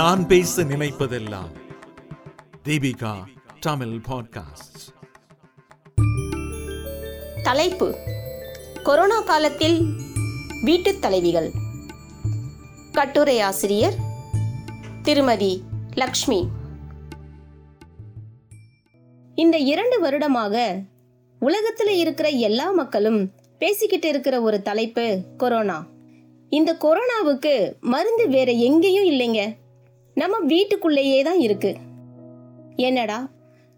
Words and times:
நான் 0.00 0.26
பேச 0.26 0.62
நினைப்பதெல்லாம் 0.62 1.50
தீபிகா 2.64 3.12
தமிழ் 3.60 4.00
பாட்காஸ்ட் 4.08 5.04
தலைப்பு. 7.42 7.96
கொரோனா 8.82 9.20
காலத்தில் 9.20 9.86
வீட்டு 10.62 10.98
தலைவிகள். 10.98 11.50
கட்டுரை 12.92 13.40
ஆசிரியர் 13.40 13.94
திருமதி 15.02 15.62
லக்ஷ்மி. 15.94 16.48
இந்த 19.34 19.58
இரண்டு 19.58 20.00
வருடமாக 20.00 20.82
உலகத்தில் 21.40 21.98
இருக்கிற 21.98 22.28
எல்லா 22.28 22.70
மக்களும் 22.70 23.30
பேசிக்கிட்டு 23.58 24.08
இருக்கிற 24.08 24.40
ஒரு 24.40 24.62
தலைப்பு 24.62 25.24
கொரோனா. 25.36 25.86
இந்த 26.50 26.72
கொரோனாவுக்கு 26.72 27.80
மருந்து 27.80 28.28
வேற 28.28 28.52
எங்கேயும் 28.52 29.10
இல்லைங்க. 29.10 29.59
நம்ம 30.20 30.38
வீட்டுக்குள்ளேயே 30.38 31.18
தான் 31.22 31.38
இருக்கு. 31.38 31.70
என்னடா? 32.76 33.18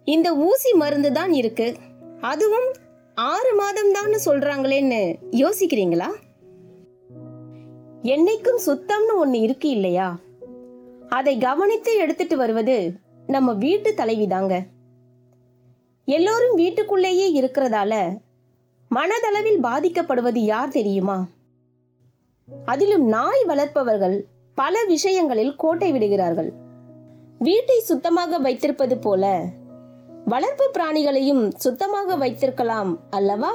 இந்த 0.07 0.27
ஊசி 0.45 0.71
மருந்து 0.73 1.09
தான் 1.11 1.33
இருக்கு. 1.33 1.67
அதுவும் 2.21 2.69
ஆறு 3.15 3.51
மாதம் 3.55 3.91
தான் 3.91 4.13
சொல்றாங்களேன்னு 4.25 4.99
யோசிக்கிறீங்களா? 5.31 6.09
என்னைக்கும் 8.13 8.59
சுத்தம்னு 8.65 9.13
ஒண்ணு 9.21 9.39
இருக்கு 9.41 9.69
இல்லையா? 9.69 10.07
அதை 11.09 11.37
கவனித்து 11.37 11.91
எடுத்துட்டு 11.97 12.37
வருவது 12.37 12.77
நம்ம 13.27 13.53
வீட்டு 13.53 13.89
தலைவிதாங்க 13.91 14.53
எல்லோரும் 16.07 16.55
வீட்டுக்குள்ளேயே 16.55 17.27
இருக்கிறதால 17.41 17.93
மனதளவில் 18.91 19.61
பாதிக்கப்படுவது 19.63 20.41
யார் 20.53 20.75
தெரியுமா? 20.79 21.17
அதிலும் 22.65 23.05
நாய் 23.07 23.43
வளர்ப்பவர்கள் 23.47 24.17
பல 24.55 24.83
விஷயங்களில் 24.87 25.55
கோட்டை 25.55 25.91
விடுகிறார்கள். 25.91 26.53
வீட்டை 27.39 27.79
சுத்தமாக 27.79 28.37
வைத்திருப்பது 28.37 28.97
போல 28.97 29.43
வளர்ப்பு 30.25 30.71
பிராணிகளையும் 30.73 31.51
சுத்தமாக 31.55 32.15
வைத்திருக்கலாம் 32.15 32.99
அல்லவா? 33.09 33.53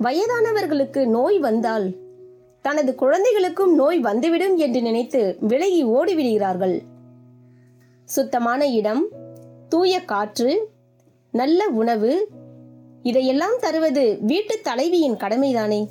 வயதானவர்களுக்கு 0.00 1.06
நோய் 1.06 1.38
வந்தால் 1.38 1.86
தனது 2.60 2.94
குழந்தைகளுக்கும் 2.94 3.74
நோய் 3.74 3.98
வந்துவிடும் 3.98 4.56
என்று 4.56 4.82
நினைத்து 4.82 5.36
விலகி 5.40 5.86
ஓடிவிடுகிறார்கள். 5.86 6.76
சுத்தமான 8.04 8.66
இடம் 8.66 9.08
தூய 9.68 10.04
காற்று 10.04 10.70
நல்ல 11.30 11.68
உணவு 11.68 12.28
இதையெல்லாம் 13.02 13.58
தருவது 13.60 14.18
வீட்டு 14.20 14.60
தலைவியின் 14.62 15.16
கடமைதானே. 15.16 15.86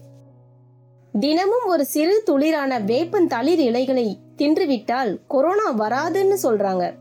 தினமும் 1.19 1.65
ஒரு 1.65 1.85
சிறு 1.85 2.23
துளிரான 2.25 2.79
வேப்பன் 2.79 3.27
தளிர் 3.27 3.59
இலைகளை 3.59 4.17
தின்றுவிட்டால் 4.37 5.17
கொரோனா 5.27 5.77
வராதுன்னு 5.79 6.35
சொல்றாங்க. 6.43 6.93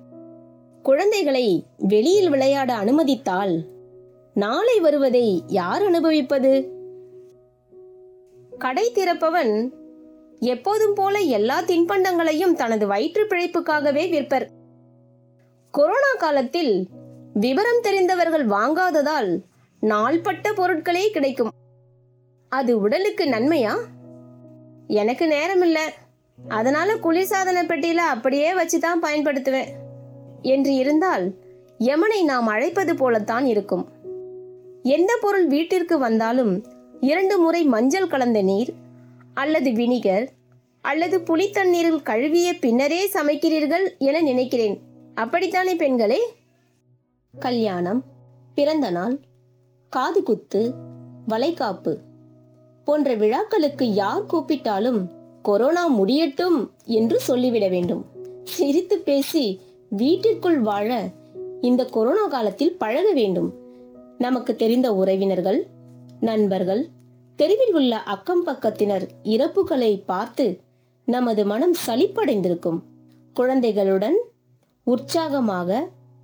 குழந்தைகளை 0.83 1.67
வெளியில் 1.79 2.31
விளையாட 2.31 2.75
அனுமதித்தால் 2.75 3.65
நாளை 4.35 4.81
வருவதை 4.81 5.43
யார் 5.47 5.83
அனுபவிப்பது? 5.83 6.69
கடை 8.59 8.93
திறப்பவன் 8.95 9.71
எப்போதும் 10.41 10.95
போல 10.95 11.19
எல்லா 11.19 11.63
தின்பண்டங்களையும் 11.63 12.53
தனது 12.53 12.87
வயிற்று 12.87 13.25
பிழைப்புக்காகவே 13.25 14.11
விற்பர். 14.11 14.47
கொரோனா 15.71 16.13
காலத்தில் 16.19 16.87
விவரம் 17.35 17.81
தெரிந்தவர்கள் 17.83 18.47
வாங்காததால் 18.47 19.41
நாள்பட்ட 19.81 20.53
பொருட்களே 20.53 21.11
கிடைக்கும். 21.11 21.51
அது 22.49 22.81
உடலுக்கு 22.81 23.25
நன்மையா? 23.25 23.73
எனக்கு 24.91 25.27
நேரம் 25.27 25.63
இல்ல 25.63 25.93
அதனால 26.49 26.95
குளிர்சாதன 26.95 27.67
பெட்டியில 27.67 27.95
அப்படியே 27.95 28.55
வச்சுதான் 28.55 28.99
பயன்படுத்துவேன். 29.03 29.69
என்று 30.43 30.75
இருந்தால் 30.75 31.35
யமனை 31.79 32.25
நாம் 32.25 32.47
அழைப்பது 32.47 32.97
போலத்தான் 32.97 33.47
இருக்கும். 33.47 33.89
எந்த 34.83 35.19
பொருள் 35.21 35.47
வீட்டிற்கு 35.47 35.99
வந்தாலும் 35.99 36.65
இரண்டு 37.01 37.39
முறை 37.39 37.65
மஞ்சள் 37.65 38.07
கலந்த 38.07 38.43
நீர் 38.43 38.73
அல்லது 39.35 39.71
வினிகர் 39.71 40.29
அல்லது 40.81 41.19
புளித்தண்ணீரில் 41.19 42.03
கழுவிய 42.03 42.53
பின்னரே 42.53 43.09
சமைக்கிறீர்கள் 43.09 43.99
என 43.99 44.21
நினைக்கிறேன். 44.21 44.81
அப்படித்தானே 45.15 45.75
பெண்களே? 45.75 46.21
கல்யாணம் 47.39 48.05
பிறந்த 48.55 48.91
நாள் 48.91 49.19
காது 49.89 50.23
குத்து 50.23 50.75
வளைகாப்பு. 51.27 52.09
போன்ற 52.91 53.11
விழாக்களுக்கு 53.15 53.87
யார் 53.95 54.29
கூப்பிட்டாலும் 54.33 55.01
கொரோனா 55.49 55.83
முடியட்டும் 55.99 56.59
என்று 56.99 57.17
சொல்லிவிட 57.21 57.69
வேண்டும். 57.69 58.03
சிரித்து 58.57 58.97
பேசி 59.09 59.45
வீட்டிற்குள் 60.01 60.61
வாழ 60.61 60.89
இந்த 61.69 61.83
கொரோனா 61.97 62.25
காலத்தில் 62.27 62.79
பழக 62.83 63.09
வேண்டும். 63.13 63.49
நமக்கு 64.19 64.53
தெரிந்த 64.57 64.89
உறவினர்கள் 64.95 65.61
நண்பர்கள் 66.21 66.83
தெருவில் 67.39 67.75
உள்ள 67.75 67.93
அக்கம் 68.15 68.43
பக்கத்தினர் 68.47 69.05
இறப்புகளை 69.35 69.93
பார்த்து 70.07 70.47
நமது 71.09 71.43
மனம் 71.53 71.77
சலிப்படைந்திருக்கும். 71.87 72.79
குழந்தைகளுடன் 73.37 74.19
உற்சாகமாக 74.87 75.81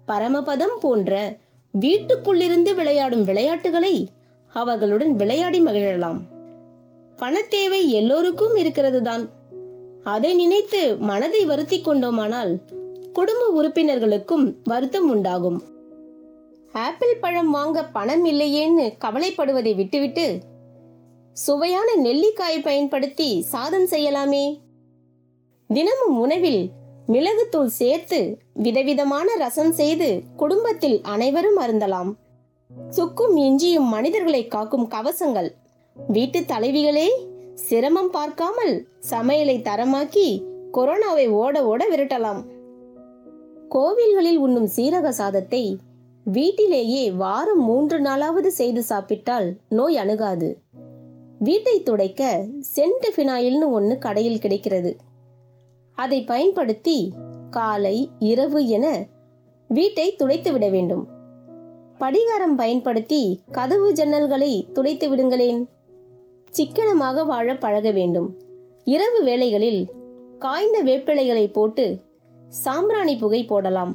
பரமபதம் 0.08 0.78
போன்ற 0.80 1.12
வீட்டுக்குள்ளிருந்து 1.74 2.72
விளையாடும் 2.74 3.24
விளையாட்டுகளை 3.24 3.94
அவர்களுடன் 4.54 5.12
விளையாடி 5.20 5.60
மகிழலாம். 5.60 6.20
பணத்தேவை 7.16 7.86
எல்லோருக்கும் 7.88 8.56
இருக்கிறது 8.56 9.02
தான் 9.02 9.28
அதை 10.04 10.34
நினைத்து 10.34 10.96
மனதை 10.96 11.44
வருத்தி 11.44 11.80
கொண்டோமானால் 11.80 12.52
குடும்ப 13.12 13.42
உறுப்பினர்களுக்கும் 13.50 14.54
வருத்தம் 14.64 15.08
உண்டாகும். 15.10 15.62
ஆப்பிள் 16.72 17.16
பழம் 17.20 17.50
வாங்க 17.50 17.84
பணம் 17.84 18.26
இல்லையேன்னு 18.26 18.86
கவலைப்படுவதை 19.04 19.74
விட்டுவிட்டு 19.74 20.38
சுவையான 21.32 21.88
நெல்லிக்காயை 21.94 22.62
பயன்படுத்தி 22.62 23.42
சாதம் 23.42 23.86
செய்யலாமே. 23.86 24.60
தினமும் 25.68 26.20
உணவில் 26.20 26.70
மிளகுத்தூள் 27.08 27.76
சேர்த்து 27.80 28.38
விதவிதமான 28.54 29.36
ரசம் 29.36 29.72
செய்து 29.72 30.22
குடும்பத்தில் 30.36 31.00
அனைவரும் 31.02 31.58
அருந்தலாம். 31.60 32.12
சுக்கும் 32.90 33.36
இஞ்சியும் 33.36 33.88
மனிதர்களை 33.88 34.46
காக்கும் 34.46 34.88
கவசங்கள். 34.88 35.50
வீட்டு 35.96 36.40
தலைவிகளே 36.40 37.08
சிரமம் 37.54 38.10
பார்க்காமல் 38.10 38.88
சமையலை 39.10 39.62
தரமாக்கி 39.62 40.42
கொரோனாவை 40.72 41.28
ஓட 41.28 41.66
ஓட 41.66 41.86
விரட்டலாம். 41.90 42.44
கோவில்களில் 43.70 44.36
உண்ணும் 44.36 44.68
சீரக 44.76 45.08
சாதத்தை 45.08 45.78
வீட்டிலேயே 46.24 47.10
வாரம் 47.10 47.62
மூன்று 47.62 48.00
நாளாவது 48.00 48.46
செய்து 48.46 48.82
சாப்பிட்டால் 48.82 49.56
நோய் 49.68 49.96
அணுகாது. 49.96 50.58
வீட்டை 51.38 51.82
துடைக்க 51.82 52.46
சென்ட் 52.76 53.06
ஃபினாயில்னு 53.16 53.70
ஒன்று 53.70 53.98
கடையில் 53.98 54.38
கிடைக்கிறது. 54.38 54.96
அதை 55.92 56.24
பயன்படுத்தி 56.24 57.12
காலை 57.50 58.10
இரவு 58.18 58.66
என 58.66 59.06
வீட்டை 59.68 60.16
துடைத்து 60.16 60.52
விட 60.52 60.68
வேண்டும். 60.68 61.06
படிகாரம் 61.98 62.54
பயன்படுத்தி 62.56 63.40
கதவு 63.50 63.92
ஜன்னல்களை 63.92 64.72
துடைத்து 64.72 65.08
விடுங்களேன். 65.08 65.68
சிக்கனமாக 66.56 67.24
வாழ 67.24 67.54
பழக 67.56 67.90
வேண்டும். 67.90 68.28
இரவு 68.84 69.20
வேளைகளில் 69.24 69.80
காய்ந்த 70.38 70.78
வேப்பிலைகளை 70.84 71.52
போட்டு 71.52 71.84
சாம்பிராணி 72.48 73.16
புகை 73.16 73.44
போடலாம். 73.44 73.92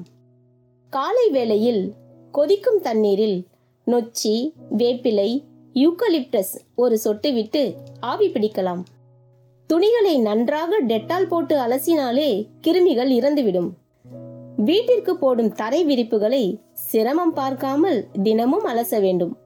காலை 0.90 1.30
வேளையில் 1.30 1.94
கொதிக்கும் 2.32 2.80
தண்ணீரில் 2.82 3.38
நொச்சி 3.88 4.36
வேப்பிலை 4.78 5.30
யூக்கலிப்டஸ் 5.74 6.54
ஒரு 6.76 6.98
சொட்டு 6.98 7.34
விட்டு 7.34 7.74
ஆவி 8.00 8.28
பிடிக்கலாம். 8.28 8.82
துணிகளை 9.70 10.20
நன்றாக 10.20 10.82
டெட்டால் 10.82 11.28
போட்டு 11.28 11.58
அலசினாலே 11.58 12.30
கிருமிகள் 12.68 13.12
இறந்துவிடும். 13.20 13.70
வீட்டிற்கு 14.56 15.16
போடும் 15.18 15.54
தரை 15.54 15.84
விரிப்புகளை 15.84 16.44
சிரமம் 16.74 17.34
பார்க்காமல் 17.34 18.06
தினமும் 18.24 18.66
அலச 18.66 19.00
வேண்டும். 19.00 19.38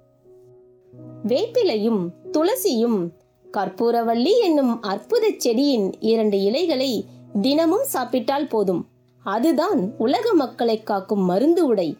வேப்பிலையும் 1.27 2.09
துளசியும். 2.31 3.09
கற்பூரவள்ளி 3.53 4.31
என்னும் 4.41 4.81
அற்புத 4.81 5.33
செடியின் 5.37 5.93
இரண்டு 5.99 6.41
இலைகளை 6.41 7.05
தினமும் 7.41 7.83
சாப்பிட்டால் 7.83 8.47
போதும். 8.47 8.85
அதுதான் 9.23 9.93
உலக 9.97 10.33
மக்களை 10.33 10.83
காக்கும் 10.83 11.25
மருந்து 11.25 11.65
உடை. 11.65 11.95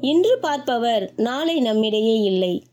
இன்று 0.00 0.38
பார்ப்பவர் 0.38 1.12
நாளை 1.16 1.60
நம்மிடையே 1.60 2.20
இல்லை. 2.20 2.64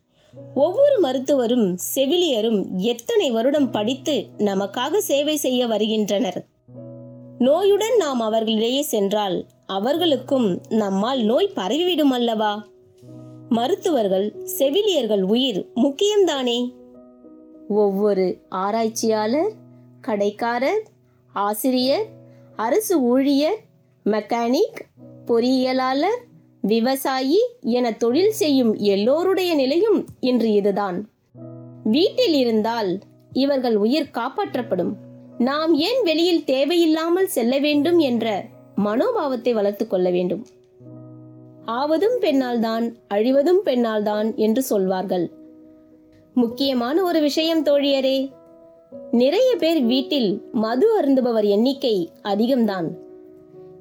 ஒவ்வொரு 0.56 1.00
மருத்துவரும் 1.00 1.78
செவிலியரும் 1.96 2.66
எத்தனை 2.76 3.32
வருடம் 3.32 3.72
படித்து 3.72 4.26
நமக்காக 4.38 4.98
சேவை 4.98 5.36
செய்ய 5.36 5.68
வருகின்றனர்? 5.68 6.46
நோயுடன் 7.38 7.96
நாம் 7.98 8.20
அவர்களிடையே 8.20 8.82
சென்றால் 8.82 9.46
அவர்களுக்கும் 9.66 10.62
நம்மால் 10.70 11.22
நோய் 11.22 11.52
பரவிவிடும் 11.56 12.14
அல்லவா? 12.14 12.66
மருத்துவர்கள் 13.50 14.36
செவிலியர்கள் 14.44 15.22
உயிர் 15.22 15.68
முக்கியம்தானே? 15.76 16.74
ஒவ்வொரு 17.68 18.38
ஆராய்ச்சியாளர் 18.50 19.52
கடைக்காரர் 20.02 20.84
ஆசிரியர் 21.34 22.06
அரசு 22.56 23.02
ஊழியர் 23.02 23.58
மெக்கானிக் 24.06 24.80
பொறியியலாளர் 25.26 26.20
விவசாயி 26.62 27.40
என 27.62 27.92
தொழில் 27.92 28.32
செய்யும் 28.32 28.76
எல்லோருடைய 28.76 29.56
நிலையும் 29.56 30.06
இன்று 30.20 30.52
இதுதான். 30.52 31.10
வீட்டில் 31.84 32.34
இருந்தால் 32.34 33.00
இவர்கள் 33.32 33.76
உயிர் 33.76 34.10
காப்பாற்றப்படும். 34.14 34.94
நாம் 35.38 35.74
ஏன் 35.74 36.04
வெளியில் 36.04 36.44
தேவையில்லாமல் 36.44 37.28
செல்ல 37.28 37.60
வேண்டும் 37.60 38.00
என்ற 38.00 38.46
மனோபாவத்தை 38.76 39.54
வளர்த்துக் 39.54 39.90
கொள்ள 39.90 40.10
வேண்டும். 40.10 40.46
ஆவதும் 41.68 42.18
பெண்ணால்தான் 42.22 42.94
அழிவதும் 43.14 43.62
பெண்ணால்தான் 43.66 44.36
என்று 44.36 44.62
சொல்வார்கள். 44.62 45.30
முக்கியமான 46.34 47.04
ஒரு 47.04 47.20
விஷயம் 47.20 47.66
தோழியரே 47.66 48.30
நிறைய 49.12 49.56
பேர் 49.56 49.84
வீட்டில் 49.84 50.42
மது 50.52 51.02
அருந்துபவர் 51.02 51.44
எண்ணிக்கை 51.44 52.10
அதிகம்தான். 52.24 52.88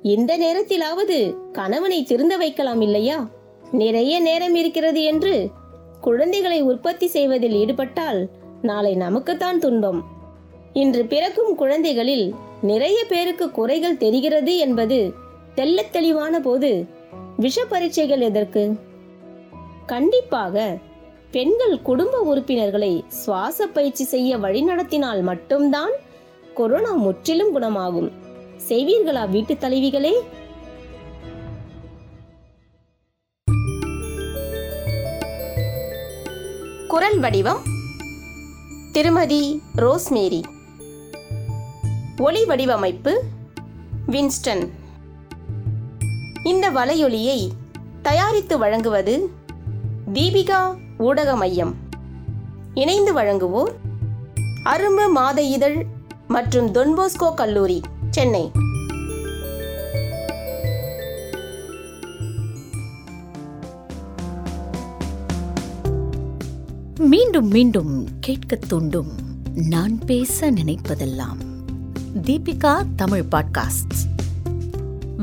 இந்த 0.02 0.38
நேரத்திலாவது 0.38 1.36
கணவனை 1.52 2.02
திருந்த 2.02 2.36
வைக்கலாம் 2.36 2.80
இல்லையா? 2.80 3.28
நிறைய 3.72 4.20
நேரம் 4.20 4.54
இருக்கிறது 4.54 5.02
என்று 5.04 5.48
குழந்தைகளை 6.00 6.62
உற்பத்தி 6.62 7.06
செய்வதில் 7.06 7.54
ஈடுபட்டால் 7.54 8.28
நாளை 8.62 8.94
நமக்குத்தான் 8.94 9.58
துன்பம். 9.58 10.04
இன்று 10.72 11.04
பிறக்கும் 11.04 11.54
குழந்தைகளில் 11.54 12.34
நிறைய 12.62 13.04
பேருக்கு 13.08 13.50
குறைகள் 13.50 13.96
தெரிகிறது 13.96 14.56
என்பது 14.56 15.12
தெள்ளத் 15.54 15.92
தெளிவான 15.92 16.40
போது 16.40 16.84
விஷ 17.36 17.64
பரீட்சைகள் 17.64 18.20
எதற்கு? 18.20 18.78
கண்டிப்பாக 19.86 20.78
பெண்கள் 21.30 21.82
குடும்ப 21.82 22.20
உறுப்பினர்களை 22.20 23.04
சுவாச 23.08 23.66
பயிற்சி 23.66 24.04
செய்ய 24.04 24.36
வழிநடத்தினால் 24.36 25.22
மட்டும்தான் 25.22 25.90
கொரோனா 26.54 26.92
முற்றிலும் 26.94 27.52
குணமாகும். 27.52 28.12
செய்வீர்களா 28.68 29.30
வீட்டு 29.30 29.54
தலைவிகளே? 29.54 30.12
குரல் 36.88 37.18
வடிவம் 37.18 37.62
திருமதி 38.92 39.60
ரோஸ்மேரி. 39.76 40.42
ஒளி 42.16 42.44
வடிவமைப்பு 42.44 43.22
வின்ஸ்டன். 44.06 44.70
இந்த 46.46 46.70
வலையொலியை 46.70 47.50
தயாரித்து 48.02 48.58
வழங்குவது 48.58 49.30
தீபிகா 50.12 50.78
ஊடக 50.98 51.36
மையம். 51.36 51.74
இணைந்து 52.74 53.14
வழங்குவோர் 53.14 53.72
அரும்பு 54.64 55.10
மாத 55.10 55.42
இதழ் 55.42 55.86
மற்றும் 56.28 56.72
தொன்போஸ்கோ 56.74 57.34
கல்லூரி 57.34 57.80
சென்னை. 58.10 58.50
மீண்டும் 66.98 67.48
மீண்டும் 67.48 68.08
கேட்கத் 68.20 68.68
தூண்டும் 68.68 69.10
நான் 69.54 69.98
பேச 69.98 70.50
நினைப்பதெல்லாம். 70.50 71.36
தீபிகா 72.22 72.86
தமிழ் 72.96 73.24
பாட்காஸ்ட். 73.30 74.15